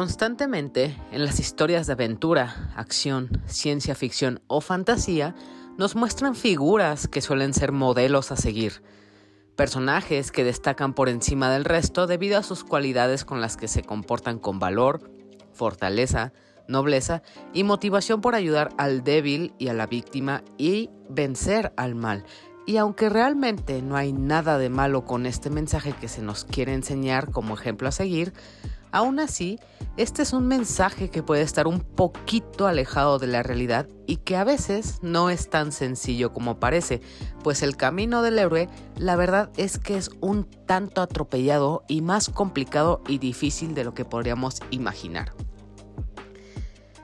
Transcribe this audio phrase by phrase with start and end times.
[0.00, 5.34] Constantemente, en las historias de aventura, acción, ciencia ficción o fantasía,
[5.76, 8.82] nos muestran figuras que suelen ser modelos a seguir.
[9.56, 13.82] Personajes que destacan por encima del resto debido a sus cualidades con las que se
[13.82, 15.10] comportan con valor,
[15.52, 16.32] fortaleza,
[16.66, 17.20] nobleza
[17.52, 22.24] y motivación por ayudar al débil y a la víctima y vencer al mal.
[22.64, 26.72] Y aunque realmente no hay nada de malo con este mensaje que se nos quiere
[26.72, 28.32] enseñar como ejemplo a seguir,
[28.92, 29.58] Aún así,
[29.96, 34.36] este es un mensaje que puede estar un poquito alejado de la realidad y que
[34.36, 37.00] a veces no es tan sencillo como parece,
[37.42, 42.28] pues el camino del héroe la verdad es que es un tanto atropellado y más
[42.28, 45.32] complicado y difícil de lo que podríamos imaginar.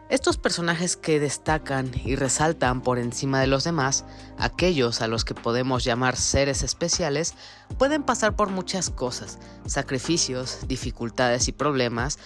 [0.09, 4.05] Estos personajes que destacan y resaltan por encima de los demás,
[4.39, 7.35] aquellos a los que podemos llamar seres especiales,
[7.77, 12.21] pueden pasar por muchas cosas, sacrificios, dificultades y problemas,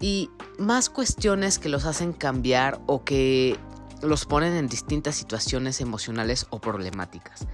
[0.00, 3.56] y más cuestiones que los hacen cambiar o que
[4.02, 7.46] los ponen en distintas situaciones emocionales o problemáticas.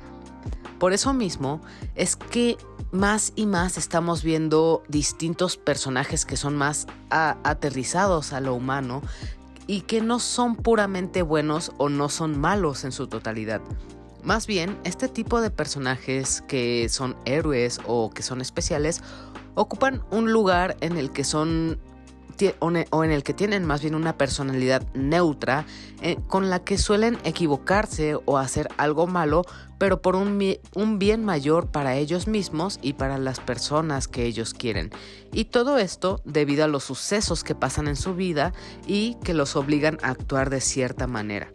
[0.79, 1.61] Por eso mismo
[1.95, 2.57] es que
[2.93, 9.03] más y más estamos viendo distintos personajes que son más aterrizados a lo humano,
[9.67, 13.61] y que no son puramente buenos o no son malos en su totalidad.
[14.23, 19.03] Más bien, este tipo de personajes que son héroes o que son especiales
[19.55, 21.79] ocupan un lugar en el que son
[22.61, 25.67] o en el que tienen más bien una personalidad neutra
[26.03, 29.45] eh, con la que suelen equivocarse o hacer algo malo,
[29.79, 34.55] pero por un, un bien mayor para ellos mismos y para las personas que ellos
[34.55, 34.91] quieren.
[35.33, 38.53] Y todo esto debido a los sucesos que pasan en su vida
[38.87, 41.51] y que los obligan a actuar de cierta manera.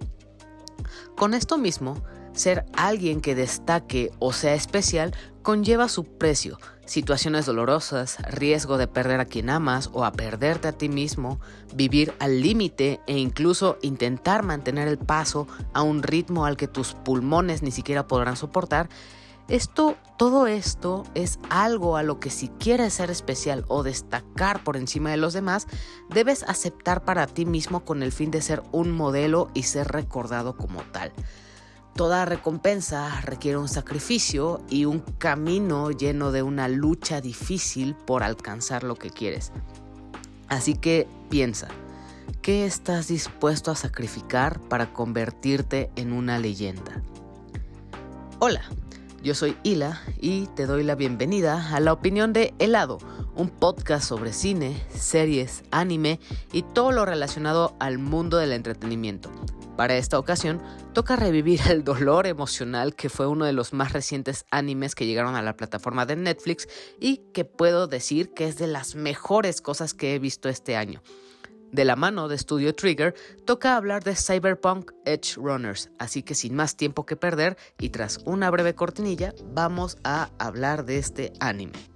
[1.15, 2.01] Con esto mismo,
[2.33, 9.19] ser alguien que destaque o sea especial conlleva su precio, situaciones dolorosas, riesgo de perder
[9.19, 11.39] a quien amas o a perderte a ti mismo,
[11.73, 16.93] vivir al límite e incluso intentar mantener el paso a un ritmo al que tus
[16.93, 18.89] pulmones ni siquiera podrán soportar,
[19.47, 24.77] esto, todo esto es algo a lo que si quieres ser especial o destacar por
[24.77, 25.67] encima de los demás,
[26.09, 30.55] debes aceptar para ti mismo con el fin de ser un modelo y ser recordado
[30.55, 31.11] como tal.
[31.95, 38.83] Toda recompensa requiere un sacrificio y un camino lleno de una lucha difícil por alcanzar
[38.83, 39.51] lo que quieres.
[40.47, 41.67] Así que piensa,
[42.41, 47.01] ¿qué estás dispuesto a sacrificar para convertirte en una leyenda?
[48.39, 48.63] Hola,
[49.21, 52.97] yo soy Hila y te doy la bienvenida a la opinión de Helado,
[53.35, 56.19] un podcast sobre cine, series, anime
[56.51, 59.29] y todo lo relacionado al mundo del entretenimiento.
[59.77, 60.61] Para esta ocasión,
[60.93, 65.35] toca revivir el dolor emocional que fue uno de los más recientes animes que llegaron
[65.35, 66.67] a la plataforma de Netflix
[66.99, 71.01] y que puedo decir que es de las mejores cosas que he visto este año.
[71.71, 73.15] De la mano de Studio Trigger,
[73.45, 78.19] toca hablar de Cyberpunk Edge Runners, así que sin más tiempo que perder y tras
[78.25, 81.91] una breve cortinilla, vamos a hablar de este anime.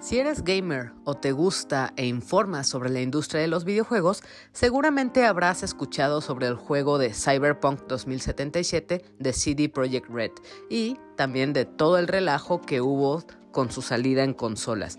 [0.00, 5.26] Si eres gamer o te gusta e informas sobre la industria de los videojuegos, seguramente
[5.26, 10.30] habrás escuchado sobre el juego de Cyberpunk 2077 de CD Projekt Red
[10.70, 13.22] y también de todo el relajo que hubo
[13.52, 14.98] con su salida en consolas.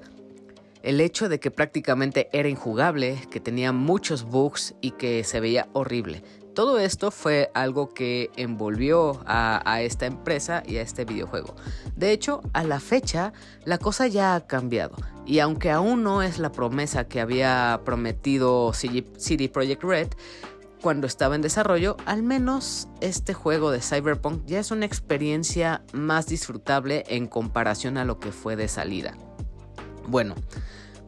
[0.83, 5.67] El hecho de que prácticamente era injugable, que tenía muchos bugs y que se veía
[5.73, 6.23] horrible.
[6.53, 11.55] Todo esto fue algo que envolvió a, esta empresa y a este videojuego.
[11.95, 13.31] De hecho, a la fecha,
[13.63, 14.95] la cosa ya ha cambiado.
[15.25, 20.09] Y aunque aún no es la promesa que había prometido CD Projekt Red,
[20.81, 26.27] cuando estaba en desarrollo, al menos este juego de Cyberpunk ya es una experiencia más
[26.27, 29.15] disfrutable en comparación a lo que fue de salida.
[30.07, 30.35] Bueno,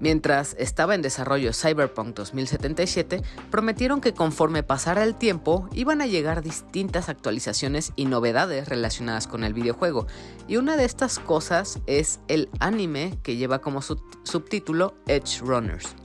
[0.04, 6.44] Mientras estaba en desarrollo Cyberpunk 2077, prometieron que conforme pasara el tiempo iban a llegar
[6.44, 10.06] distintas actualizaciones y novedades relacionadas con el videojuego,
[10.46, 15.96] y una de estas cosas es el anime que lleva como subtítulo Edge Runners.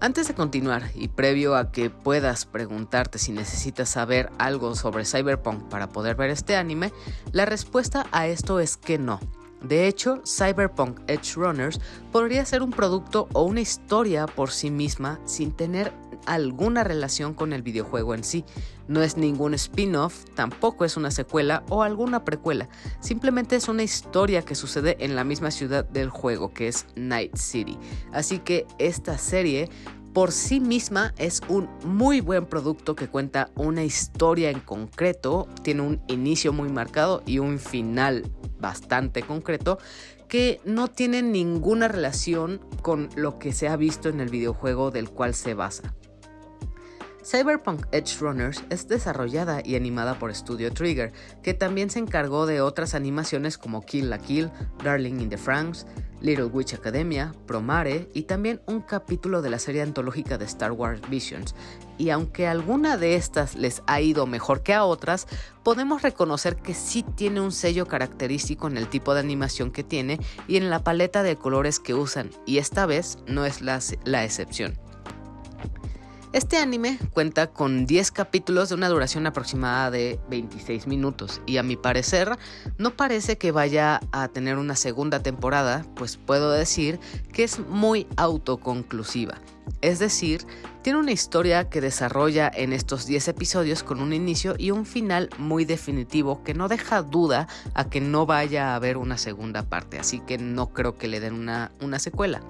[0.00, 5.68] Antes de continuar y previo a que puedas preguntarte si necesitas saber algo sobre Cyberpunk
[5.68, 6.94] para poder ver este anime,
[7.32, 9.20] la respuesta a esto es que no.
[9.62, 11.80] De hecho, Cyberpunk Edge Runners
[12.12, 15.92] podría ser un producto o una historia por sí misma sin tener
[16.26, 18.44] alguna relación con el videojuego en sí.
[18.86, 22.68] No es ningún spin-off, tampoco es una secuela o alguna precuela,
[23.00, 27.36] simplemente es una historia que sucede en la misma ciudad del juego, que es Night
[27.36, 27.78] City.
[28.12, 29.68] Así que esta serie
[30.18, 35.82] por sí misma es un muy buen producto que cuenta una historia en concreto, tiene
[35.82, 38.28] un inicio muy marcado y un final
[38.58, 39.78] bastante concreto
[40.26, 45.08] que no tiene ninguna relación con lo que se ha visto en el videojuego del
[45.08, 45.94] cual se basa.
[47.28, 52.62] Cyberpunk Edge Runners es desarrollada y animada por Studio Trigger, que también se encargó de
[52.62, 54.50] otras animaciones como Kill la Kill,
[54.82, 55.84] Darling in the Franks,
[56.22, 61.02] Little Witch Academia, Promare y también un capítulo de la serie antológica de Star Wars
[61.10, 61.54] Visions.
[61.98, 65.26] Y aunque alguna de estas les ha ido mejor que a otras,
[65.62, 70.18] podemos reconocer que sí tiene un sello característico en el tipo de animación que tiene
[70.46, 74.24] y en la paleta de colores que usan, y esta vez no es la, la
[74.24, 74.87] excepción.
[76.34, 81.62] Este anime cuenta con 10 capítulos de una duración aproximada de 26 minutos y a
[81.62, 82.36] mi parecer
[82.76, 87.00] no parece que vaya a tener una segunda temporada, pues puedo decir
[87.32, 89.38] que es muy autoconclusiva.
[89.80, 90.44] Es decir,
[90.82, 95.30] tiene una historia que desarrolla en estos 10 episodios con un inicio y un final
[95.38, 99.98] muy definitivo que no deja duda a que no vaya a haber una segunda parte,
[99.98, 102.42] así que no creo que le den una, una secuela.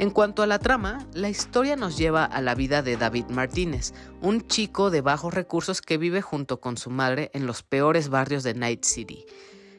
[0.00, 3.92] En cuanto a la trama, la historia nos lleva a la vida de David Martínez,
[4.22, 8.42] un chico de bajos recursos que vive junto con su madre en los peores barrios
[8.42, 9.26] de Night City.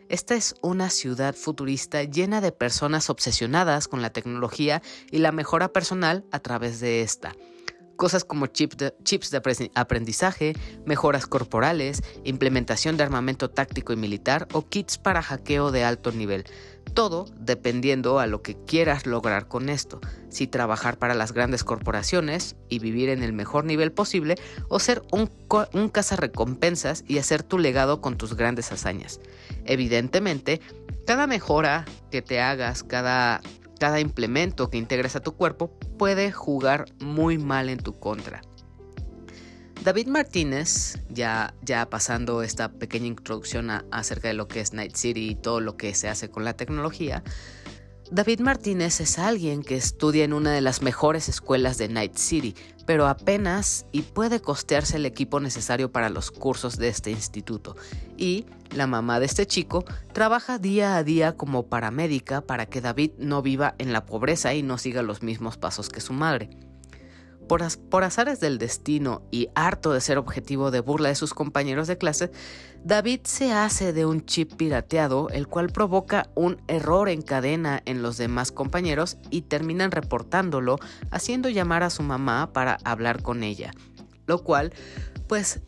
[0.10, 5.74] Esta es una ciudad futurista llena de personas obsesionadas con la tecnología y la mejora
[5.74, 7.34] personal a través de esta.
[7.96, 10.54] Cosas como chips de, aprendizaje,
[10.86, 16.46] mejoras corporales, implementación de armamento táctico y militar o kits para hackeo de alto nivel.
[16.94, 22.56] Todo dependiendo a lo que quieras lograr con esto, si trabajar para las grandes corporaciones
[22.70, 24.36] y vivir en el mejor nivel posible
[24.68, 25.30] o ser un,
[25.74, 29.20] un cazarrecompensas y hacer tu legado con tus grandes hazañas.
[29.66, 30.60] Evidentemente,
[31.06, 33.42] cada mejora que te hagas, cada,
[33.80, 38.42] cada implemento que integres a tu cuerpo puede jugar muy mal en tu contra.
[39.84, 45.32] David Martínez, ya, ya pasando esta pequeña introducción acerca de lo que es Night City
[45.32, 47.24] y todo lo que se hace con la tecnología,
[48.12, 52.54] David Martínez es alguien que estudia en una de las mejores escuelas de Night City,
[52.86, 57.76] pero apenas y puede costearse el equipo necesario para los cursos de este instituto.
[58.18, 58.46] Y
[58.76, 63.42] la mamá de este chico trabaja día a día como paramédica para que David no
[63.42, 66.52] viva en la pobreza y no siga los mismos pasos que su madre.
[67.90, 71.98] Por, azares del destino y harto de ser objetivo de burla de sus compañeros de
[71.98, 72.32] clase,
[72.86, 78.02] David se hace de un chip pirateado, el cual provoca un error en cadena en
[78.02, 80.78] los demás compañeros y terminan reportándolo,
[81.12, 83.72] haciendo llamar a su mamá para hablar con ella.
[84.28, 84.72] Lo cual,
[85.28, 85.60] pues,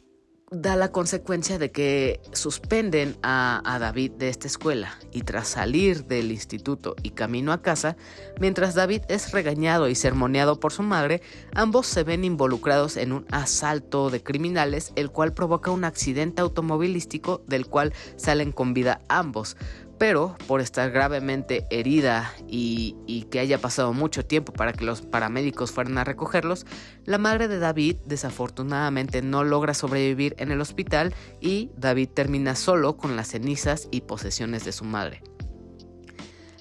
[0.53, 6.31] da la consecuencia de que suspenden a, David de esta escuela y tras salir del
[6.31, 7.97] instituto y camino a casa,
[8.39, 11.21] mientras David es regañado y sermoneado por su madre,
[11.53, 17.44] ambos se ven involucrados en un asalto de criminales, el cual provoca un accidente automovilístico
[17.47, 19.57] del cual salen con vida ambos
[19.98, 25.72] pero por estar gravemente herida y, que haya pasado mucho tiempo para que los paramédicos
[25.72, 26.66] fueran a recogerlos,
[27.06, 32.98] la madre de David desafortunadamente no logra sobrevivir en el hospital y David termina solo
[32.98, 35.24] con las cenizas y posesiones de su madre.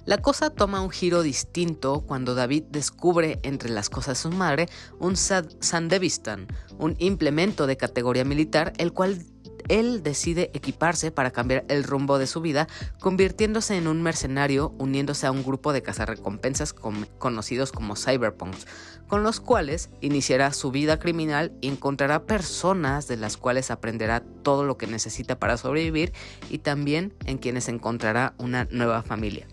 [0.05, 4.69] La cosa toma un giro distinto cuando David descubre entre las cosas de su madre
[4.99, 6.49] un Sandevistan,
[6.79, 9.25] un implemento de categoría militar, el cual
[9.69, 12.69] él decide equiparse para cambiar el rumbo de su vida,
[13.01, 18.67] convirtiéndose en un mercenario uniéndose a un grupo de cazarrecompensas conocidos como cyberpunks,
[19.07, 24.65] con los cuales iniciará su vida criminal y encontrará personas de las cuales aprenderá todo
[24.65, 26.13] lo que necesita para sobrevivir
[26.49, 29.47] y también en quienes encontrará una nueva familia.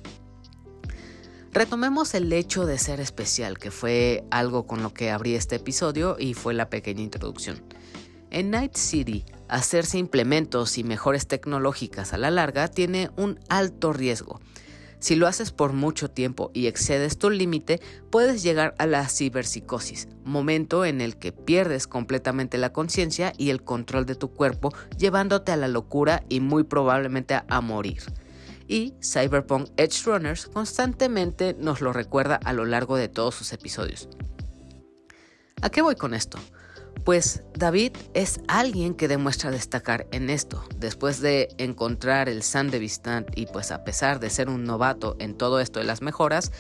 [1.52, 6.16] Retomemos el hecho de ser especial, que fue algo con lo que abrí este episodio
[6.20, 7.64] y fue la pequeña introducción.
[8.32, 14.40] En Night City, hacerse implementos y mejores tecnológicas a la larga tiene un alto riesgo.
[15.00, 17.82] Si lo haces por mucho tiempo y excedes tu límite,
[18.12, 23.64] puedes llegar a la ciberpsicosis, momento en el que pierdes completamente la conciencia y el
[23.64, 28.04] control de tu cuerpo, llevándote a la locura y muy probablemente a morir.
[28.68, 34.10] Y Cyberpunk Edge Runners constantemente nos lo recuerda a lo largo de todos sus episodios.
[35.62, 36.38] ¿A qué voy con esto?
[37.04, 40.64] Pues David es alguien que demuestra destacar en esto.
[40.78, 42.80] Después de encontrar el San de
[43.36, 46.52] y pues a pesar de ser un novato en todo esto de las mejoras,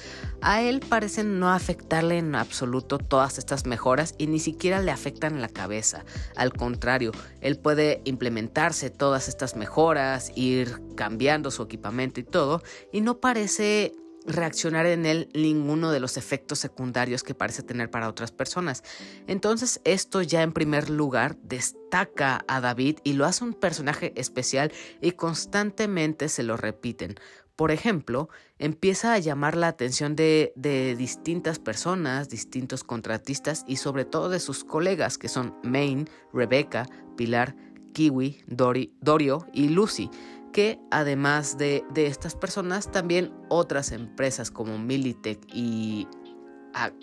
[0.41, 5.41] a él parecen no afectarle en absoluto todas estas mejoras y ni siquiera le afectan
[5.41, 6.05] la cabeza.
[6.35, 13.01] Al contrario, él puede implementarse todas estas mejoras, ir cambiando su equipamiento y todo, y
[13.01, 13.93] no parece
[14.25, 18.83] reaccionar en él ninguno de los efectos secundarios que parece tener para otras personas.
[19.27, 24.71] Entonces esto ya en primer lugar destaca a David y lo hace un personaje especial
[25.01, 27.15] y constantemente se lo repiten.
[27.55, 30.53] Por ejemplo, empieza a llamar la atención de,
[30.97, 37.57] distintas personas, distintos contratistas y sobre todo de sus colegas que son Maine, Rebecca, Pilar,
[37.91, 40.09] Kiwi, Dorio y Lucy
[40.51, 46.07] que además de, estas personas, también otras empresas como Militech y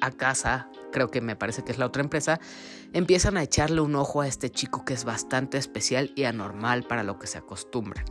[0.00, 2.40] Acasa, creo que me parece que es la otra empresa,
[2.92, 7.02] empiezan a echarle un ojo a este chico que es bastante especial y anormal para
[7.02, 8.04] lo que se acostumbra.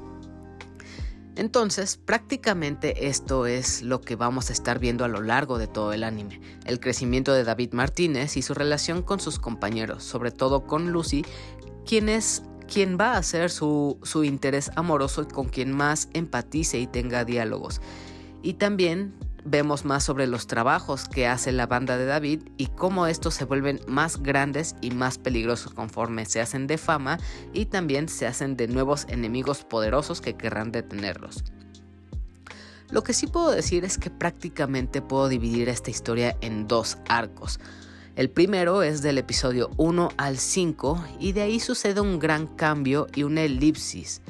[1.37, 5.91] Entonces, prácticamente esto es lo que vamos a estar viendo a lo largo de todo
[5.91, 10.65] el anime, el crecimiento de David Martínez y su relación con sus compañeros, sobre todo
[10.65, 11.25] con Lucy,
[11.85, 16.79] quien es quien va a ser su, su interés amoroso y con quien más empatice
[16.79, 17.81] y tenga diálogos.
[18.41, 19.13] Y también
[19.45, 23.45] vemos más sobre los trabajos que hace la banda de David y cómo estos se
[23.45, 27.19] vuelven más grandes y más peligrosos conforme se hacen de fama
[27.53, 31.43] y también se hacen de nuevos enemigos poderosos que querrán detenerlos.
[32.89, 37.59] Lo que sí puedo decir es que prácticamente puedo dividir esta historia en dos arcos.
[38.15, 43.07] El primero es del episodio 1 al 5 y de ahí sucede un gran cambio
[43.13, 44.21] y una elipsis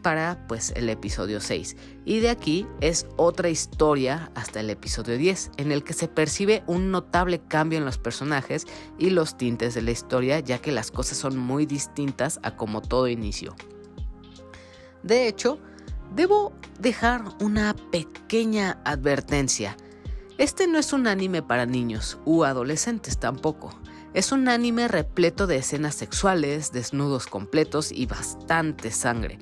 [0.00, 5.50] para pues el episodio 6 y de aquí es otra historia hasta el episodio 10
[5.56, 9.82] en el que se percibe un notable cambio en los personajes y los tintes de
[9.82, 13.56] la historia ya que las cosas son muy distintas a como todo inició.
[15.02, 15.58] De hecho,
[16.14, 19.76] debo dejar una pequeña advertencia
[20.38, 23.70] este no es un anime para niños u adolescentes tampoco.
[24.14, 29.38] Es un anime repleto de escenas sexuales, desnudos completos y bastante sangre.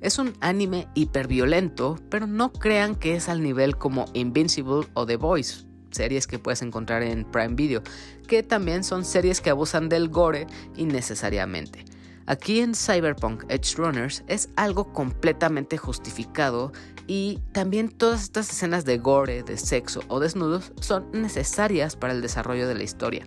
[0.00, 5.16] Es un anime hiperviolento, pero no crean que es al nivel como Invincible o The
[5.16, 7.82] Voice, series que puedes encontrar en Prime Video,
[8.26, 11.84] que también son series que abusan del gore innecesariamente.
[12.26, 16.72] Aquí en Cyberpunk Edge Runners es algo completamente justificado
[17.08, 22.20] y también todas estas escenas de gore, de sexo o desnudos son necesarias para el
[22.20, 23.26] desarrollo de la historia.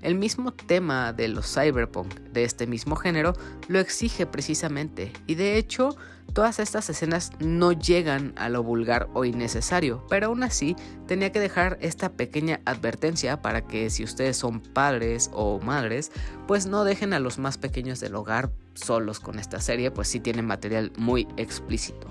[0.00, 3.34] El mismo tema de los cyberpunk de este mismo género
[3.68, 5.94] lo exige precisamente y de hecho
[6.32, 10.76] todas estas escenas no llegan a lo vulgar o innecesario, pero aún así
[11.06, 16.12] tenía que dejar esta pequeña advertencia para que si ustedes son padres o madres,
[16.46, 20.20] pues no dejen a los más pequeños del hogar solos con esta serie, pues sí
[20.20, 22.06] tiene material muy explícito.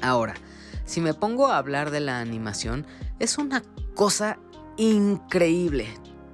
[0.00, 0.34] Ahora,
[0.84, 2.86] si me pongo a hablar de la animación,
[3.18, 3.62] es una
[3.94, 4.38] cosa
[4.76, 5.86] increíble.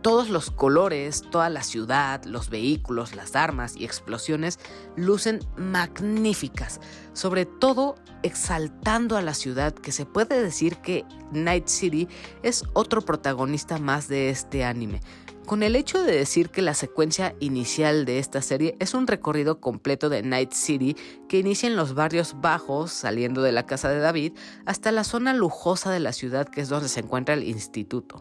[0.03, 4.59] Todos los colores, toda la ciudad, los vehículos, las armas y explosiones
[4.97, 6.79] lucen magníficas,
[7.15, 12.07] sobre todo exaltando a la ciudad que se puede decir que Night City
[12.43, 15.01] es otro protagonista más de este anime,
[15.47, 19.61] con el hecho de decir que la secuencia inicial de esta serie es un recorrido
[19.61, 20.97] completo de Night City
[21.29, 24.33] que inicia en los barrios bajos, saliendo de la casa de David,
[24.67, 28.19] hasta la zona lujosa de la ciudad que es donde se encuentra el instituto.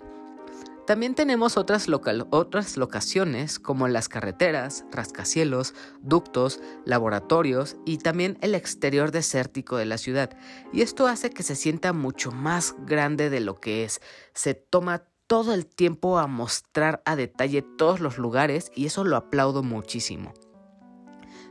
[0.86, 9.78] También tenemos otras, locaciones como las carreteras, rascacielos, ductos, laboratorios y también el exterior desértico
[9.78, 10.38] de la ciudad.
[10.74, 14.02] Y esto hace que se sienta mucho más grande de lo que es.
[14.34, 19.18] Se toma todo el tiempo a mostrar a detalle todos los lugares y eso lo
[19.18, 20.32] aplaudo muchísimo.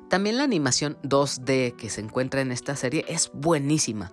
[0.08, 4.12] También la animación 2D que se encuentra en esta serie es buenísima.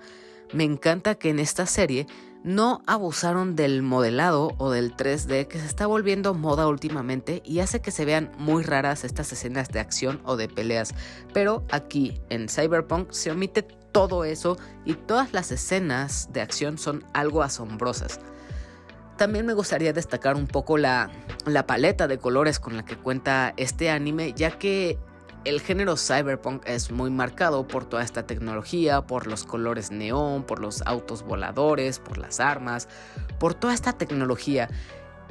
[0.53, 2.07] Me encanta que en esta serie
[2.43, 7.79] no abusaron del modelado o del 3D que se está volviendo moda últimamente y hace
[7.79, 10.95] que se vean muy raras estas escenas de acción o de peleas.
[11.31, 13.61] Pero aquí en Cyberpunk se omite
[13.91, 18.19] todo eso y todas las escenas de acción son algo asombrosas.
[19.19, 21.11] También me gustaría destacar un poco la,
[21.67, 24.97] paleta de colores con la que cuenta este anime, ya que
[25.43, 30.61] el género cyberpunk es muy marcado por toda esta tecnología, por los colores neón, por
[30.61, 32.87] los autos voladores, por las armas,
[33.39, 34.69] por toda esta tecnología.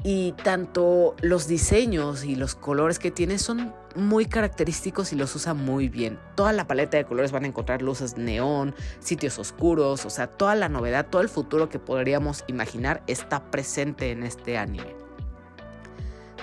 [0.05, 5.55] Y tanto los diseños y los colores que tiene son muy característicos y los usa
[5.55, 6.19] muy bien.
[6.35, 10.55] Toda la paleta de colores van a encontrar luces neón, sitios oscuros, o sea, toda
[10.55, 14.95] la novedad, todo el futuro que podríamos imaginar está presente en este anime.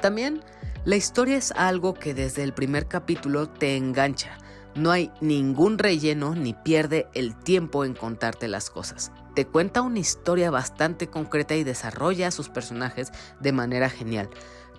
[0.02, 0.44] También
[0.84, 4.38] la historia es algo que desde el primer capítulo te engancha.
[4.76, 10.00] No hay ningún relleno ni pierde el tiempo en contarte las cosas te cuenta una
[10.00, 14.30] historia bastante concreta y desarrolla a sus personajes de manera genial.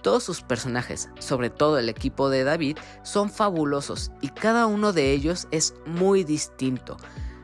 [0.06, 5.10] Todos sus personajes, sobre todo el equipo de David, son fabulosos y cada uno de
[5.10, 6.96] ellos es muy distinto.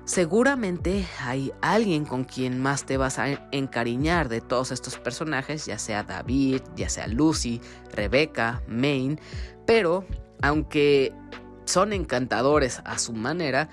[0.04, 5.76] Seguramente hay alguien con quien más te vas a encariñar de todos estos personajes, ya
[5.76, 7.60] sea David, ya sea Lucy,
[7.92, 9.18] Rebecca, Maine,
[9.66, 10.06] pero
[10.40, 11.12] aunque
[11.64, 13.70] son encantadores a su manera,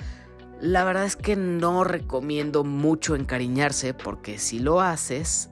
[0.61, 5.51] la verdad es que no recomiendo mucho encariñarse porque si lo haces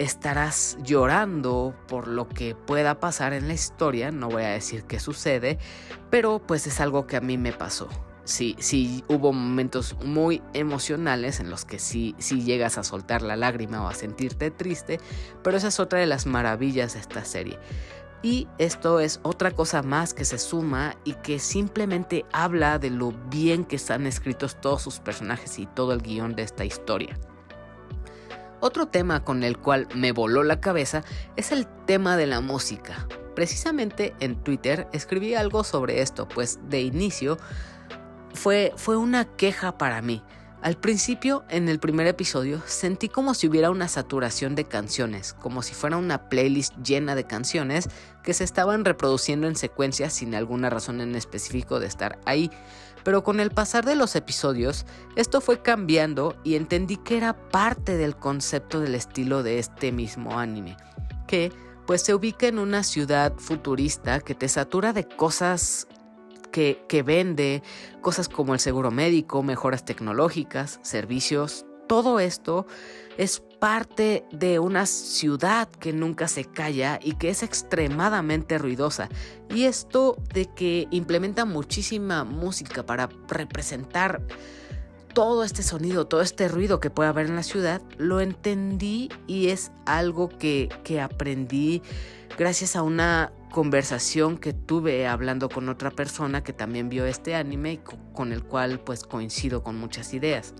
[0.00, 4.98] estarás llorando por lo que pueda pasar en la historia, no voy a decir qué
[4.98, 5.58] sucede,
[6.10, 7.88] pero pues es algo que a mí me pasó
[8.30, 13.36] sí, sí hubo momentos muy emocionales en los que sí, sí llegas a soltar la
[13.36, 15.00] lágrima o a sentirte triste,
[15.42, 17.58] pero esa es otra de las maravillas de esta serie.
[18.22, 23.12] Y esto es otra cosa más que se suma y que simplemente habla de lo
[23.30, 27.18] bien que están escritos todos sus personajes y todo el guion de esta historia.
[28.60, 31.02] Otro tema con el cual me voló la cabeza
[31.36, 33.08] es el tema de la música.
[33.34, 37.38] Precisamente en Twitter escribí algo sobre esto, pues de inicio
[38.34, 40.22] fue, fue una queja para mí.
[40.62, 45.62] Al principio, en el primer episodio, sentí como si hubiera una saturación de canciones, como
[45.62, 47.88] si fuera una playlist llena de canciones
[48.22, 52.50] que se estaban reproduciendo en secuencia sin alguna razón en específico de estar ahí.
[53.04, 57.96] Pero con el pasar de los episodios, esto fue cambiando y entendí que era parte
[57.96, 60.76] del concepto del estilo de este mismo anime,
[61.26, 61.52] que
[61.86, 65.88] pues se ubica en una ciudad futurista que te satura de cosas
[66.50, 67.62] que, vende
[68.00, 71.64] cosas como el seguro médico, mejoras tecnológicas, servicios.
[71.88, 72.66] Todo esto
[73.18, 79.08] es parte de una ciudad que nunca se calla y que es extremadamente ruidosa.
[79.54, 84.22] Y esto de que implementa muchísima música para representar
[85.14, 89.48] todo este sonido, todo este ruido que puede haber en la ciudad, lo entendí y
[89.48, 91.82] es algo que, que aprendí
[92.38, 97.72] gracias a una conversación que tuve hablando con otra persona que también vio este anime
[97.72, 97.80] y
[98.14, 100.54] con el cual pues coincido con muchas ideas.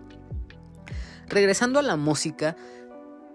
[1.28, 2.56] Regresando a la música,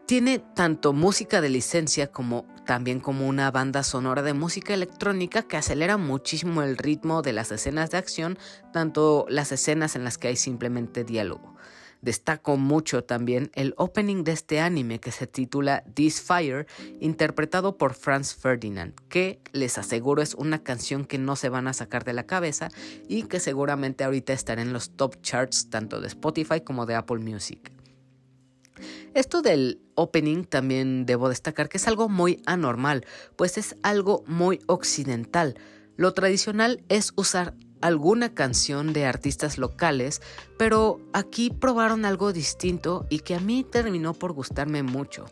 [0.06, 5.58] tiene tanto música de licencia como también como una banda sonora de música electrónica que
[5.58, 8.38] acelera muchísimo el ritmo de las escenas de acción,
[8.72, 11.56] tanto las escenas en las que hay simplemente diálogo.
[12.02, 16.68] Destaco mucho también el opening de este anime que se titula This Fire,
[17.00, 21.74] interpretado por Franz Ferdinand, que les aseguro es una canción que no se van a
[21.74, 22.70] sacar de la cabeza
[23.08, 27.20] y que seguramente ahorita estará en los top charts tanto de Spotify como de Apple
[27.20, 27.75] Music.
[29.16, 33.06] Esto del opening también debo destacar que es algo muy anormal,
[33.38, 35.56] pues es algo muy occidental.
[35.96, 40.22] Lo tradicional es usar alguna canción de artistas locales,
[40.58, 45.28] pero aquí probaron algo distinto y que a mí terminó por gustarme mucho.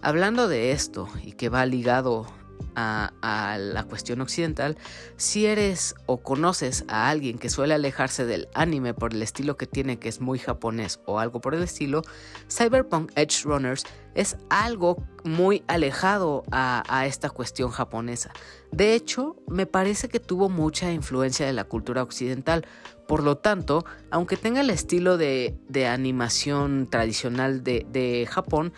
[0.00, 2.26] Hablando de esto y que va ligado
[2.74, 4.76] a, la cuestión occidental,
[5.16, 9.66] si eres o conoces a alguien que suele alejarse del anime por el estilo que
[9.66, 12.02] tiene, que es muy japonés o algo por el estilo,
[12.50, 18.32] Cyberpunk Edge Runners es algo muy alejado a, esta cuestión japonesa.
[18.70, 22.66] De hecho, me parece que tuvo mucha influencia de la cultura occidental.
[23.06, 25.56] Por lo tanto, aunque tenga el estilo de,
[25.88, 28.72] animación tradicional de Japón,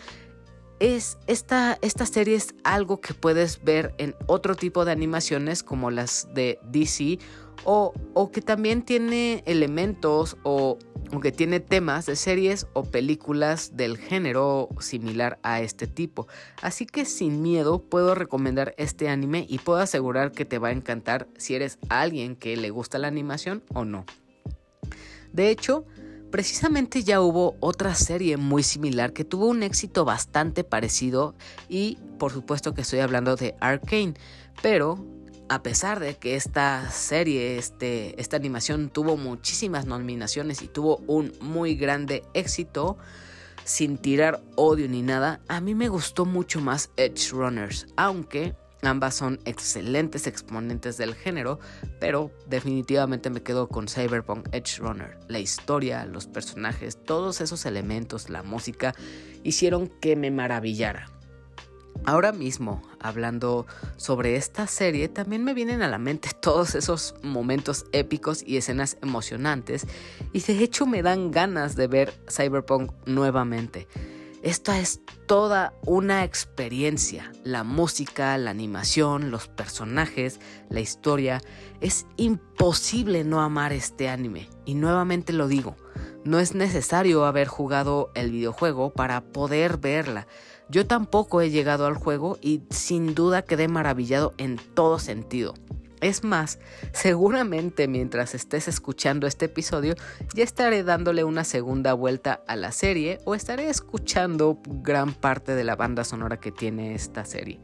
[0.79, 5.91] es esta, esta serie es algo que puedes ver en otro tipo de animaciones como
[5.91, 7.19] las de DC
[7.63, 10.77] o, o que también tiene elementos o,
[11.11, 16.27] o, que tiene temas de series o películas del género similar a este tipo.
[16.61, 20.73] Así que sin miedo puedo recomendar este anime y puedo asegurar que te va a
[20.73, 24.05] encantar si eres alguien que le gusta la animación o no.
[25.31, 25.85] De hecho,
[26.31, 31.35] Precisamente ya hubo otra serie muy similar que tuvo un éxito bastante parecido
[31.69, 34.15] y por supuesto que estoy hablando de Arkane,
[34.61, 35.05] pero
[35.47, 41.33] a pesar de que esta serie, este, esta animación tuvo muchísimas nominaciones y tuvo un
[41.39, 42.97] muy grande éxito,
[43.63, 48.55] sin tirar odio ni nada, a mí me gustó mucho más Edge Runners, aunque
[48.85, 51.59] Ambas son excelentes exponentes del género,
[51.99, 55.17] pero definitivamente me quedo con Cyberpunk Edge Runner.
[55.27, 58.93] La historia, los personajes, todos esos elementos, la música,
[59.43, 61.09] hicieron que me maravillara.
[62.03, 63.65] Ahora mismo, hablando
[63.97, 68.97] sobre esta serie, también me vienen a la mente todos esos momentos épicos y escenas
[69.01, 69.87] emocionantes,
[70.31, 73.87] y de hecho me dan ganas de ver Cyberpunk nuevamente.
[74.45, 77.31] Esta es toda una experiencia.
[77.43, 81.41] La música, la animación, los personajes, la historia.
[81.81, 84.47] Es imposible no amar este anime.
[84.63, 85.75] Y nuevamente lo digo,
[86.25, 90.27] no es necesario haber jugado el videojuego para poder verla.
[90.69, 95.55] Yo tampoco he llegado al juego y sin duda quedé maravillado en todo sentido.
[96.01, 96.59] Es más,
[96.91, 99.95] seguramente mientras estés escuchando este episodio
[100.33, 105.63] ya estaré dándole una segunda vuelta a la serie o estaré escuchando gran parte de
[105.63, 107.59] la banda sonora que tiene esta serie.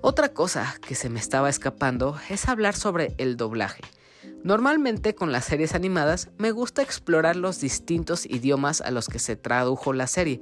[0.00, 3.82] Otra cosa que se me estaba escapando es hablar sobre el doblaje.
[4.42, 9.36] Normalmente con las series animadas me gusta explorar los distintos idiomas a los que se
[9.36, 10.40] tradujo la serie.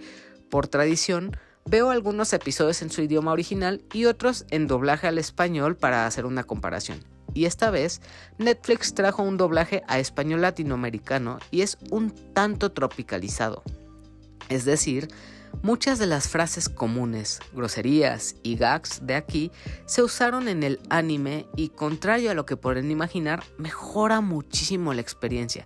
[0.48, 1.36] Por tradición,
[1.68, 6.26] veo algunos episodios en su idioma original y otros en doblaje al español para hacer
[6.26, 7.04] una comparación.
[7.34, 8.00] Y esta vez,
[8.38, 13.62] Netflix trajo un doblaje a español latinoamericano y es un tanto tropicalizado.
[14.48, 15.08] Es decir,
[15.62, 19.50] Muchas de las frases comunes, groserías y gags de aquí
[19.86, 25.00] se usaron en el anime y contrario a lo que pueden imaginar, mejora muchísimo la
[25.00, 25.64] experiencia.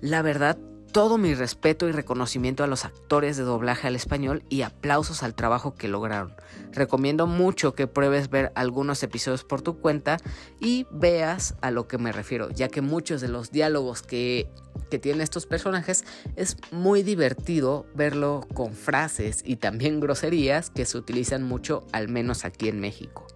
[0.00, 0.58] La verdad,
[0.92, 5.34] todo mi respeto y reconocimiento a los actores de doblaje al español y aplausos al
[5.34, 6.34] trabajo que lograron.
[6.72, 10.18] Recomiendo mucho que pruebes ver algunos episodios por tu cuenta
[10.60, 14.48] y veas a lo que me refiero, ya que muchos de los diálogos que,
[14.90, 16.04] que tienen estos personajes
[16.36, 22.44] es muy divertido verlo con frases y también groserías que se utilizan mucho, al menos
[22.44, 23.26] aquí en México.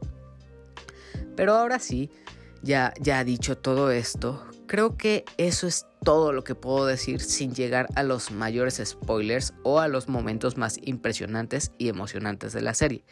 [1.36, 2.10] Pero ahora sí,
[2.62, 7.54] ya, ya dicho todo esto, creo que eso es todo lo que puedo decir sin
[7.54, 12.74] llegar a los mayores spoilers o a los momentos más impresionantes y emocionantes de la
[12.74, 13.04] serie.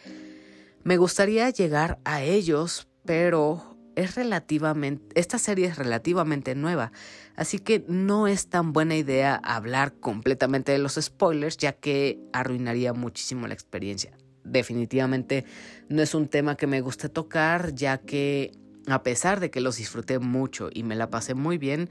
[0.84, 6.92] Me gustaría llegar a ellos, pero es relativamente esta serie es relativamente nueva,
[7.36, 12.92] así que no es tan buena idea hablar completamente de los spoilers ya que arruinaría
[12.92, 14.16] muchísimo la experiencia.
[14.44, 15.44] Definitivamente
[15.88, 18.52] no es un tema que me guste tocar, ya que
[18.86, 21.90] a pesar de que los disfruté mucho y me la pasé muy bien,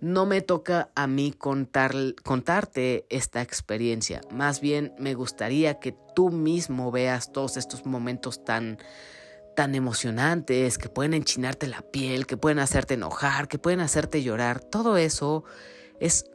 [0.00, 4.22] no me toca a mí contar, contarte esta experiencia.
[4.30, 8.78] Más bien me gustaría que tú mismo veas todos estos momentos tan
[9.56, 14.60] tan emocionantes, que pueden enchinarte la piel, que pueden hacerte enojar, que pueden hacerte llorar.
[14.60, 15.44] Todo eso
[15.98, 16.30] es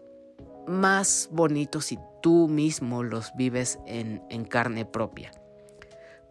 [0.67, 5.31] más bonito si tú mismo los vives en, en carne propia.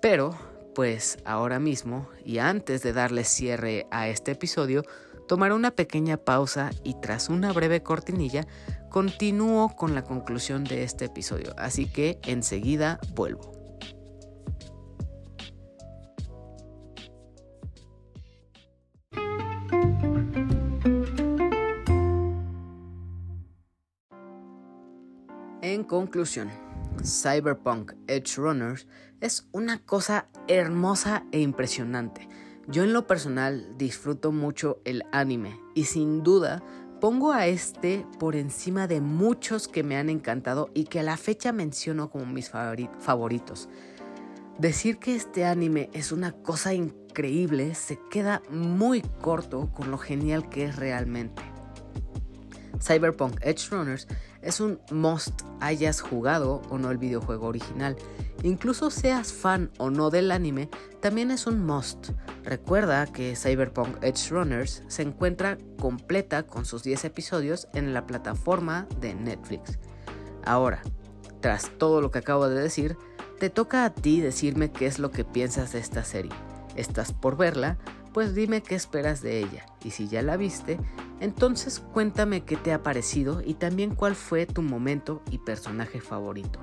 [0.01, 0.37] Pero,
[0.75, 4.83] pues ahora mismo, y antes de darle cierre a este episodio,
[5.29, 8.47] tomaré una pequeña pausa y tras una breve cortinilla
[8.91, 13.53] continúo con la conclusión de este episodio, así que enseguida vuelvo.
[25.63, 26.51] En conclusión,
[27.03, 28.87] Cyberpunk Edge Runners
[29.25, 32.29] es una cosa hermosa e impresionante
[32.67, 36.63] yo en lo personal disfruto mucho el anime y sin duda
[37.01, 41.19] pongo a este por encima de muchos que me han encantado y que a la
[41.19, 43.69] fecha menciono como mis favoritos.
[44.59, 50.49] Decir que este anime es una cosa increíble se queda muy corto con lo genial
[50.49, 51.43] que es realmente.
[52.81, 54.09] Cyberpunk Edge Runners
[54.41, 57.97] es un must hayas jugado o no el videojuego original.
[58.45, 60.69] Incluso seas fan o no del anime,
[61.01, 62.11] también es un must.
[62.43, 68.87] Recuerda que Cyberpunk Edge Runners se encuentra completa con sus 10 episodios en la plataforma
[69.01, 69.79] de Netflix.
[70.45, 70.83] Ahora,
[71.41, 72.99] tras todo lo que acabo de decir,
[73.41, 76.33] te toca a ti decirme qué es lo que piensas de esta serie.
[76.77, 77.79] ¿Estás por verla?
[78.13, 79.65] Pues dime qué esperas de ella.
[79.83, 80.79] Y si ya la viste,
[81.19, 86.61] entonces cuéntame qué te ha parecido y también cuál fue tu momento y personaje favorito.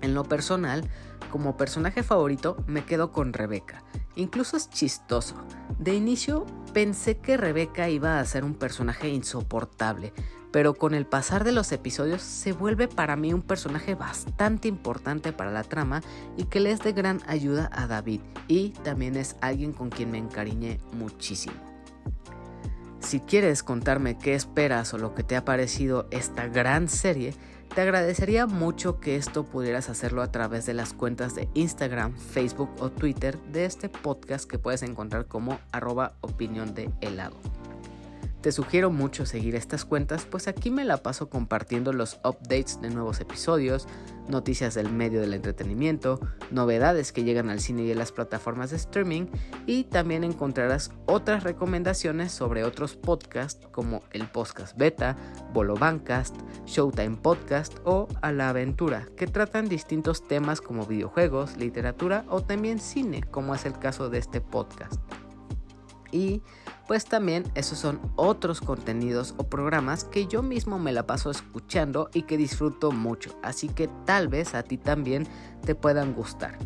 [0.00, 0.88] En lo personal,
[1.30, 3.82] como personaje favorito me quedo con Rebeca.
[4.16, 5.34] Incluso es chistoso.
[5.78, 10.12] De inicio pensé que Rebeca iba a ser un personaje insoportable,
[10.50, 15.32] pero con el pasar de los episodios se vuelve para mí un personaje bastante importante
[15.32, 16.02] para la trama
[16.36, 20.10] y que le es de gran ayuda a David y también es alguien con quien
[20.10, 21.56] me encariñé muchísimo.
[23.00, 27.34] Si quieres contarme qué esperas o lo que te ha parecido esta gran serie,
[27.74, 32.70] te agradecería mucho que esto pudieras hacerlo a través de las cuentas de Instagram, Facebook
[32.80, 37.36] o Twitter de este podcast que puedes encontrar como arroba opinión de helado.
[38.40, 42.88] Te sugiero mucho seguir estas cuentas, pues aquí me la paso compartiendo los updates de
[42.88, 43.88] nuevos episodios,
[44.28, 46.20] noticias del medio del entretenimiento,
[46.52, 49.26] novedades que llegan al cine y a las plataformas de streaming,
[49.66, 55.16] y también encontrarás otras recomendaciones sobre otros podcasts como el Podcast Beta,
[55.52, 62.24] Bolo Bancast, Showtime Podcast o A la Aventura, que tratan distintos temas como videojuegos, literatura
[62.28, 65.00] o también cine, como es el caso de este podcast.
[66.10, 66.42] Y
[66.86, 72.08] pues también esos son otros contenidos o programas que yo mismo me la paso escuchando
[72.14, 75.26] y que disfruto mucho, así que tal vez a ti también
[75.64, 76.58] te puedan gustar.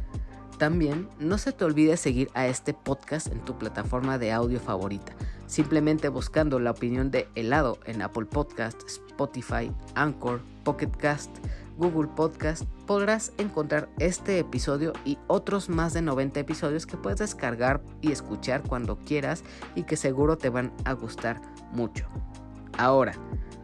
[0.58, 5.12] También no se te olvide seguir a este podcast en tu plataforma de audio favorita,
[5.46, 11.30] simplemente buscando la opinión de helado en Apple Podcast, Spotify, Anchor, Pocket Cast,
[11.76, 17.82] Google Podcast, podrás encontrar este episodio y otros más de 90 episodios que puedes descargar
[18.00, 21.40] y escuchar cuando quieras y que seguro te van a gustar
[21.72, 22.06] mucho.
[22.78, 23.12] Ahora,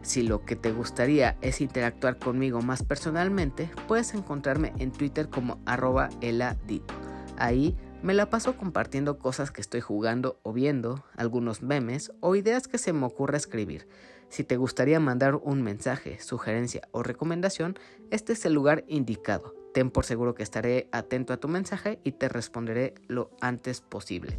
[0.03, 5.61] si lo que te gustaría es interactuar conmigo más personalmente, puedes encontrarme en Twitter como
[5.67, 6.95] arroba eladito.
[7.37, 12.69] Ahí me la paso compartiendo cosas que estoy jugando o viendo, algunos memes o ideas
[12.69, 13.89] que se me ocurre escribir.
[14.29, 17.79] Si te gustaría mandar un mensaje, sugerencia o recomendación,
[18.11, 19.55] este es el lugar indicado.
[19.73, 24.39] Ten por seguro que estaré atento a tu mensaje y te responderé lo antes posible.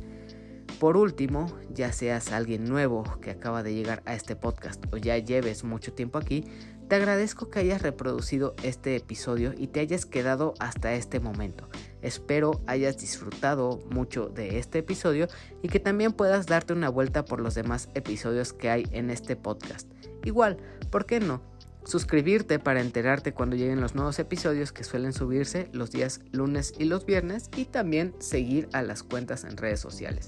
[0.80, 5.18] Por último, ya seas alguien nuevo que acaba de llegar a este podcast o ya
[5.18, 6.46] lleves mucho tiempo aquí,
[6.90, 11.70] te agradezco que hayas reproducido este episodio y te hayas quedado hasta este momento.
[12.02, 15.28] Espero hayas disfrutado mucho de este episodio
[15.62, 19.36] y que también puedas darte una vuelta por los demás episodios que hay en este
[19.36, 19.88] podcast.
[20.24, 20.58] Igual,
[20.90, 21.44] ¿por qué no?
[21.86, 26.86] Suscribirte para enterarte cuando lleguen los nuevos episodios que suelen subirse los días lunes y
[26.86, 30.28] los viernes y también seguir a las cuentas en redes sociales.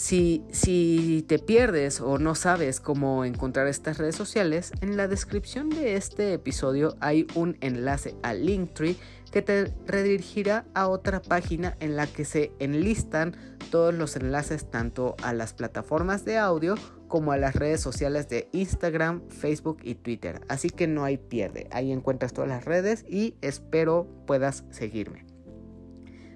[0.00, 5.96] Si, te pierdes o no sabes cómo encontrar estas redes sociales, en la descripción de
[5.96, 8.96] este episodio hay un enlace a Linktree
[9.30, 13.36] que te redirigirá a otra página en la que se enlistan
[13.70, 18.48] todos los enlaces tanto a las plataformas de audio como a las redes sociales de
[18.52, 20.40] Instagram, Facebook y Twitter.
[20.48, 25.26] Así que no hay pierde, ahí encuentras todas las redes y espero puedas seguirme.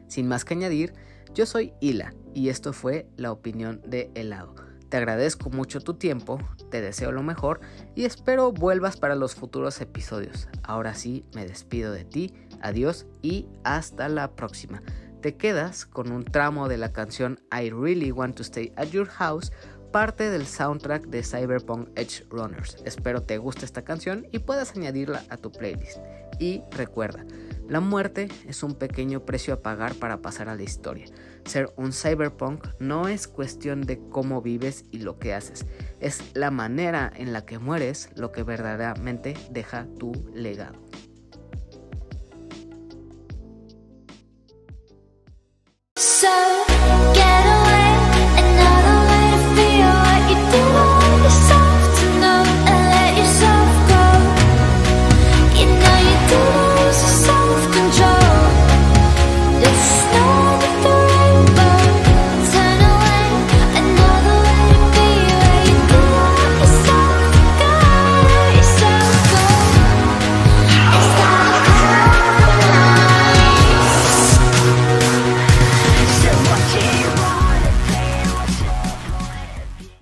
[0.07, 0.93] Sin más que añadir,
[1.35, 4.55] yo soy Hila y esto fue la opinión de helado.
[4.89, 6.39] Te agradezco mucho tu tiempo,
[6.71, 7.61] te deseo lo mejor
[7.97, 10.49] y espero vuelvas para los futuros episodios.
[10.63, 14.83] Ahora sí, me despido de ti, adiós y hasta la próxima.
[15.21, 19.09] Te quedas con un tramo de la canción I Really Want to Stay at Your
[19.09, 19.51] House,
[19.91, 22.77] parte del soundtrack de Cyberpunk Edge Runners.
[22.85, 25.99] Espero te guste esta canción y puedas añadirla a tu playlist.
[26.39, 27.25] Y recuerda,
[27.69, 31.07] la muerte es un pequeño precio a pagar para pasar a la historia.
[31.47, 35.65] Ser un cyberpunk no es cuestión de cómo vives y lo que haces,
[36.01, 40.84] es la manera en la que mueres lo que verdaderamente deja tu legado.